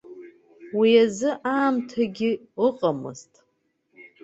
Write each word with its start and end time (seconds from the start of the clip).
Уи 0.77 0.91
азы 1.03 1.31
аамҭагьы 1.53 2.31
ыҟамызт. 2.67 3.33